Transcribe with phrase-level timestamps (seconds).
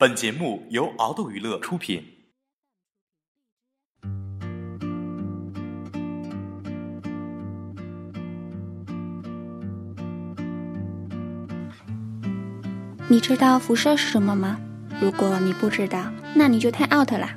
[0.00, 2.02] 本节目由敖斗娱乐出品。
[13.08, 14.58] 你知道辐射是什么吗？
[15.02, 17.36] 如果你不知道，那你就太 out 啦。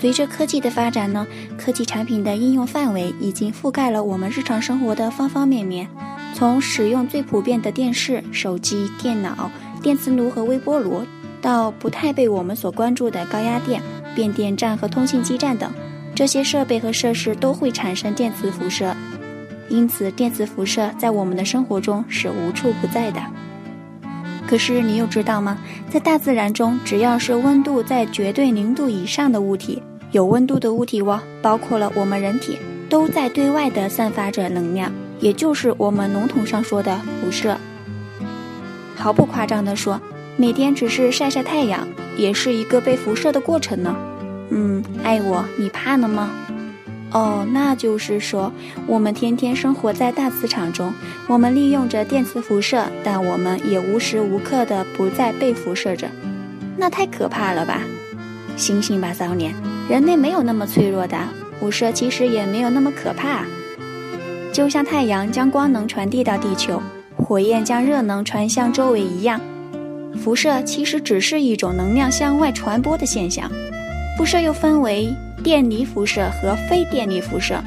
[0.00, 1.24] 随着科技的发展呢，
[1.56, 5.88] 科技产品的应用范围已经覆盖了我们日常生活的方方面面，
[6.34, 9.48] 从使用最普遍的电视、手机、电脑、
[9.80, 11.06] 电磁炉和微波炉。
[11.40, 13.82] 到不太被我们所关注的高压电、
[14.14, 15.72] 变电站和通信基站等，
[16.14, 18.94] 这些设备和设施都会产生电磁辐射，
[19.68, 23.20] 因此电磁辐射在我们的生活中是无处不在的。
[24.46, 25.58] 可是你又知道吗？
[25.88, 37.56] 在大自然中，只要是温度在绝对零度以上的物体，有温度的物体哦，包括了我们人体，都在对外的散发着能量，也就是我们笼统上说的辐射。
[38.96, 40.00] 毫不夸张地说。
[40.40, 41.86] 每天只是晒晒太阳，
[42.16, 43.94] 也是一个被辐射的过程呢。
[44.48, 46.30] 嗯，爱我，你怕了吗？
[47.10, 48.50] 哦，那就是说，
[48.86, 50.94] 我们天天生活在大磁场中，
[51.28, 56.08] 我们利用着电磁辐射，但我们也无时无刻的不在被辐射着。
[56.74, 57.82] 那太可怕了吧？
[58.56, 59.54] 醒醒吧，骚年，
[59.90, 61.18] 人类没有那么脆弱的，
[61.58, 63.44] 辐射其实也没有那么可怕。
[64.54, 66.80] 就像太阳将光能传递到地球，
[67.18, 69.38] 火焰将热能传向周围一样。
[70.18, 73.50] 辐射其实只是一种能量向外传播的现象。
[74.16, 77.62] 辐射又分为电离辐射和非电离辐射。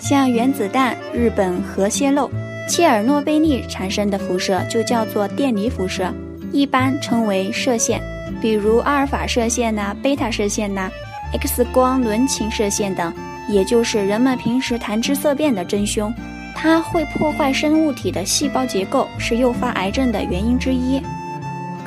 [0.00, 2.30] 像原子弹、日本核泄漏、
[2.68, 6.12] 切尔诺贝利产生的辐射就叫做电离辐射，
[6.52, 8.02] 一般称为射线，
[8.40, 10.90] 比如阿尔法射线呐、贝塔射线呐、
[11.32, 13.12] X 光伦琴射线等，
[13.48, 16.12] 也就是人们平时谈之色变的真凶。
[16.54, 21.00] 它会破坏生物体的细胞结构，是诱发癌症的原因之一。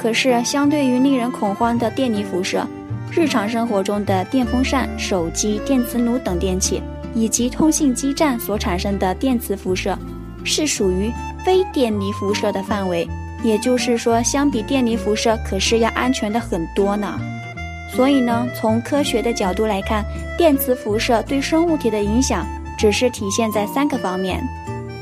[0.01, 2.65] 可是，相对于令人恐慌的电离辐射，
[3.11, 6.81] 日常生活中的电风扇、手机、电磁炉等电器
[7.13, 9.97] 以及通信基站所产生的电磁辐射，
[10.45, 11.11] 是属于
[11.45, 13.05] 非电离辐射的范围。
[13.43, 17.19] 也就是说，相比电离辐射，可是要安全的很多呢。
[17.93, 20.05] 所以呢，从科学的角度来看，
[20.37, 22.45] 电磁辐射对生物体的影响，
[22.77, 24.41] 只是体现在三个方面。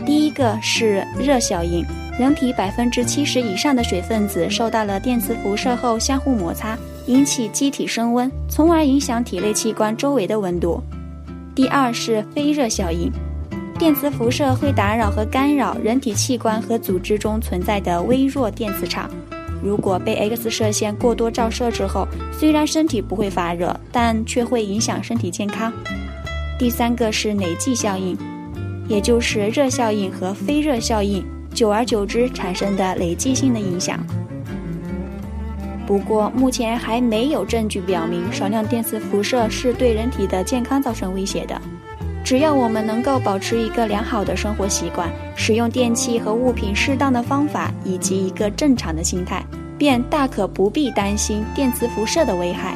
[0.06, 1.86] 第一个是热效应。
[2.18, 10.82] 人体百分之七十以上的水分子受到了电磁辐射后相互摩擦，引起机体升温，从而影响体内器官周围的温度。
[11.54, 13.12] 第二是非热效应，
[13.78, 19.08] 电磁辐射会打扰和干扰人体器官和组织中存在的微弱电磁场。
[19.64, 25.72] 如果被 X 射线过多照射之后，虽然身体不会发热，但却会影响身体健康。
[26.58, 28.18] 第三个是累计效应，
[28.88, 31.24] 也就是热效应和非热效应。
[31.58, 33.98] 久而久之产生的累积性的影响。
[35.88, 41.60] 不过，目前还没有证据表明少量电磁辐射是对人体的健康造成威胁的。
[42.24, 49.44] 只要我们能够保持一个良好的生活习惯，使用电器和物品适当的方法，以及一个正常的心态，
[49.80, 52.76] 便大可不必担心电磁辐射的危害。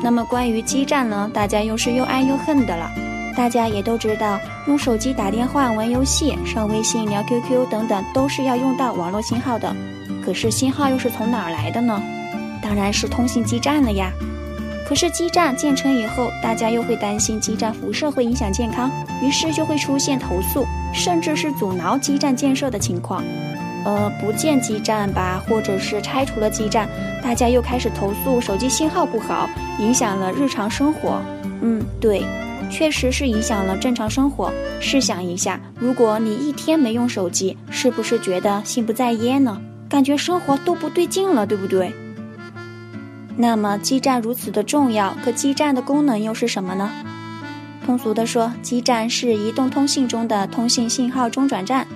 [0.00, 1.28] 那么，关于基站呢？
[1.34, 2.88] 大家又是又爱又恨的了。
[3.36, 9.74] 大家也都知道，用手机打电话、玩游戏、上微信、聊 QQ 等等，都是要用到网络信号的。
[10.24, 12.00] 可是信号又是从哪儿来的呢？
[12.62, 14.12] 当然是通信基站了呀。
[14.86, 18.90] 可是基站建成以后，大家又会担心基站辐射会影响健康，
[19.22, 23.24] 于是就会出现投诉，甚至是阻挠基站建设的情况。
[23.84, 26.88] 呃，不建基站吧，或者是拆除了基站，
[27.22, 29.48] 大家又开始投诉手机信号不好，
[29.78, 31.22] 影响了日常生活。
[31.62, 32.22] 嗯，对。
[32.70, 34.52] 确实是影响了正常生活。
[34.80, 39.60] 试想一下，如果你一天没用手机，是不是觉得心不在焉呢？
[39.88, 41.92] 感觉生活都不对劲了，对不对？
[43.36, 46.90] 那么基站如此的重要，可基站的功能又是什么呢？
[47.84, 51.86] 通俗的说，基站是移动通信中的通信信号中转站。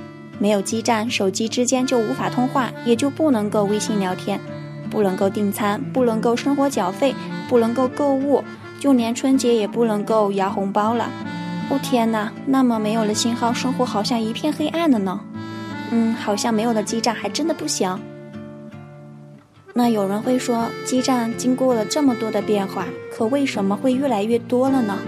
[0.41, 4.41] 没有基站，手机之间就无法通话，也就不能够微信聊天，
[4.91, 7.15] 不能够订餐，不能够生活缴费，
[7.49, 8.43] 不能够购物。
[8.84, 11.08] 就连春节也不能够摇红包了，
[11.70, 12.31] 哦天哪！
[12.44, 15.19] 那么没有了信号，生活好像一片黑暗了呢。
[15.90, 17.98] 嗯，好像没有了基站还真的不行。
[19.72, 24.98] 那有人会说，基站经过了这么多的变化，可为什么会越来越多了呢？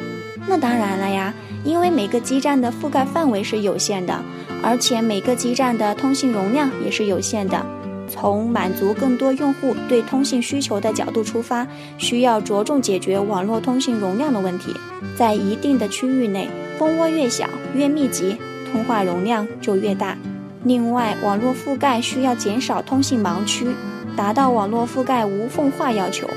[0.49, 4.19] 那当然了呀，因为每个基站的覆盖范围是有限的，
[4.63, 7.67] 而且每个基站的通信容量也是有限的。
[8.09, 11.67] 从满足更多用户对通信需求的角度出发，
[11.99, 14.75] 需要着重解决网络通信容量的问题。
[15.17, 16.49] 在一定的区域内，
[16.79, 18.37] 蜂窝越小越密集，
[18.71, 20.17] 通话容量就越大。
[20.65, 23.69] 另外，网络覆盖需要减少通信盲区，
[24.17, 26.29] 达到网络覆盖无缝化要求，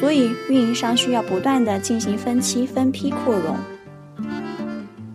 [0.00, 3.56] 所以运营商需要不断的进行分期分批扩容。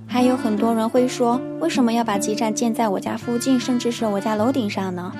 [0.07, 5.11] 还有很多人会说，为什么要把基站建在我家附近，甚至是我家楼顶上呢？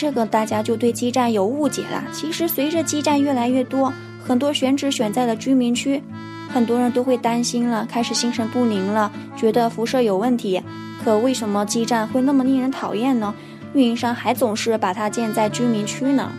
[0.00, 2.02] 这个大家就对基站有误解了。
[2.10, 3.92] 其实随着基站越来越多，
[4.26, 6.02] 很多选址选在了居民区，
[6.48, 10.62] 很多人都会担心了，开始心神不宁了，觉得辐射有问题。
[11.04, 13.34] 可为什么基站会那么令人讨厌呢？
[13.74, 16.32] 运营商还总是把它建在居民区呢？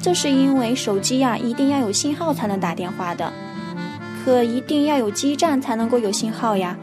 [0.00, 3.32] 这是因为手机呀一定要有信号才能打电话的，
[4.24, 6.78] 可一定要有基站才能够有信号呀。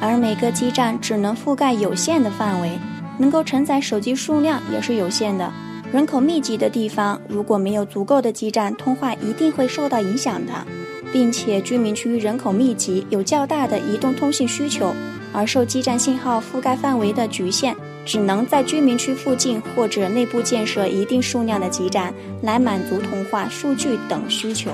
[0.00, 2.78] 而每个基站只能覆盖有限的范围，
[3.18, 5.52] 能够承载手机数量也是有限的。
[5.92, 10.52] 人口密集的地方，如果没有足够的基站，通话一定会受到影响的，
[11.10, 14.94] 并且居民区人口密集，有较大的移动通信需求，
[15.32, 17.74] 而受基站信号覆盖范围的局限，
[18.04, 22.12] 只能在居民区附近或者内部建设一定数量的基站，
[22.42, 24.72] 来满足通话、数据等需求。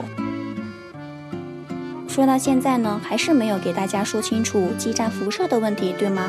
[2.08, 6.29] 说到现在呢，还是没有给大家说清楚基站辐射的问题，对吗？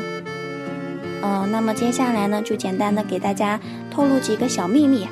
[1.22, 3.58] 嗯，那么接下来呢，就简单的给大家
[3.90, 5.06] 透露几个小秘密。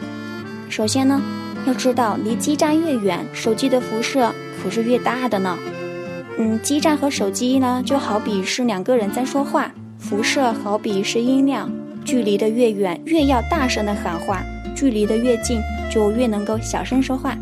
[0.69, 1.21] 首先呢，
[1.67, 5.59] 要知道离基站越远，手机的辐射可是越大的呢。
[6.39, 11.71] 嗯，基站和手机呢，就好比是两个人在说话，辐射好比是音量，
[12.05, 14.39] 距离的越远，越要大声的喊话；
[14.75, 15.61] 距离的越近，
[15.91, 17.37] 就越能够小声说话。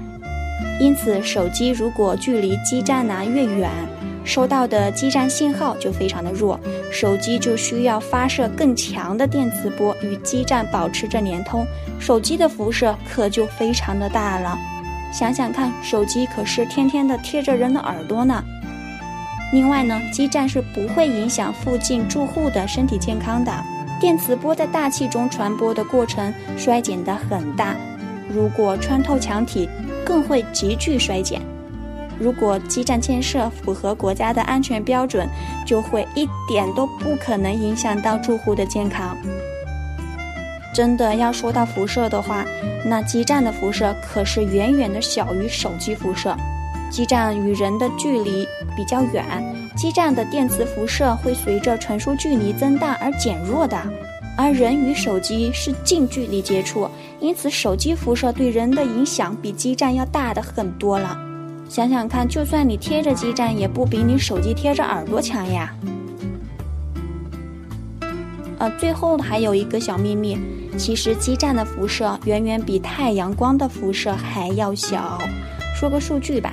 [0.79, 3.71] 因此，手机如果距离基站呢越远，
[4.25, 6.59] 收到的基站信号就非常的弱，
[6.91, 11.67] 手机就需要发射更强的电磁波与基站保持着连通，
[11.99, 14.57] 手机的辐射可就非常的大了。
[15.13, 18.43] 想想看，手机可是天天的贴着人的耳朵呢。
[19.53, 23.53] 另外呢，基站是不会影响附近住户的身体健康的，
[24.01, 27.77] 电磁波在大气中传播的过程衰减的很大，
[28.29, 29.69] 如果穿透墙体。
[30.05, 31.41] 更会急剧衰减。
[32.23, 35.29] 如果基站建设符合国家的安全标准，
[35.67, 39.17] 就会一点都不可能影响到住户的健康。
[40.73, 42.45] 真的要说到辐射的话，
[42.85, 46.35] 那基站的辐射可是远远的小于手机辐射。
[46.91, 48.47] 基站与人的距离
[48.77, 49.25] 比较远，
[49.77, 53.77] 基站的电磁辐射会随着传输距离增大而减弱的。
[54.35, 56.89] 而人与手机是近距离接触，
[57.21, 61.19] 因此手机辐射对人的影响比基站要大的很多了。
[61.73, 65.75] 想想看，就算你贴着基站，也不比你手机贴着耳朵强呀。
[68.59, 70.37] 呃，最后还有一个小秘密，
[70.77, 75.19] 其实基站的辐射远远比太阳光的辐射还要小。
[75.75, 76.53] 说个数据吧，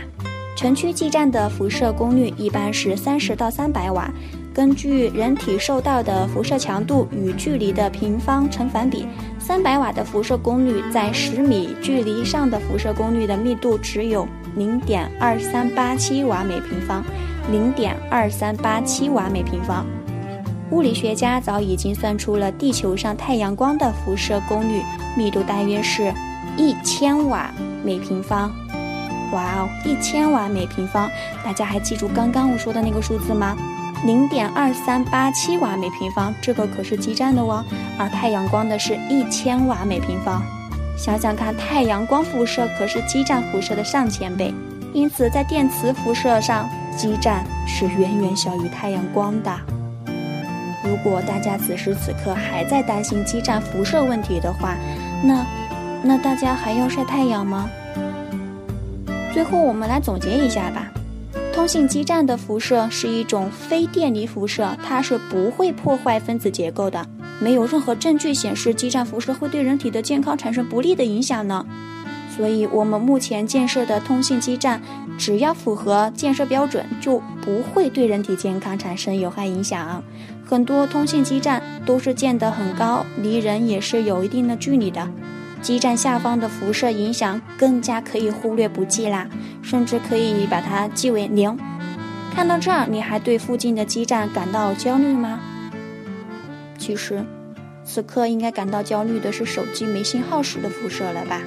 [0.56, 4.10] 城区基站的辐射功率一般是三十到三百瓦。
[4.54, 9.08] 根据人体受到的辐射强度与距离的平方成反比，
[9.40, 17.04] 三百瓦的辐射功率在十米距离上的辐射功率的密度只有零点二三八七瓦每平方，
[17.52, 19.86] 零点二三八七瓦每平方。
[20.72, 24.82] 物理学家早已经算出了地球上太阳光的辐射功率
[25.18, 26.14] 密度大约是
[26.58, 27.52] 一千瓦
[27.84, 28.52] 每平方。
[29.32, 31.08] 哇哦，一千瓦每平方！
[31.46, 33.56] 大家还记住刚刚我说的那个数字吗？
[34.06, 37.64] 零点二三八七瓦每平方，这个可是基站的哦，
[37.98, 40.42] 而太阳光的是一千瓦每平方。
[40.98, 44.54] 想想看，太阳光辐射可是基站辐射的上千倍，
[44.94, 49.52] 因此在电磁辐射上，基站是远远小于太阳光的。
[50.84, 54.76] 如果大家此时此刻还在担心基站辐射问题的话，
[55.22, 55.46] 那
[56.02, 57.70] 那大家还要晒太阳吗？
[59.34, 60.90] 最后，我们来总结一下吧。
[61.54, 67.06] 通信基站的辐射是一种非电离辐射，它是不会破坏分子结构的。
[67.40, 71.66] 没有任何证据显示基站辐射会对人体的健康产生不利的影响呢。
[72.36, 74.82] 所以，我们目前建设的通信基站，
[75.18, 80.02] 只要符合建设标准，就不会对人体健康产生有害影响。
[80.46, 85.08] 很多通信基站都是建得很高，离人也是有一定的距离的。
[85.62, 89.28] 基站下方的辐射影响更加可以忽略不计啦，
[89.62, 91.58] 甚至可以把它记为零。
[92.34, 95.40] 看到这儿，你还对附近的基站感到焦虑吗？
[96.78, 97.26] 其实，
[97.84, 101.42] 此刻应该感到焦虑的是手机没信号时的辐射了吧？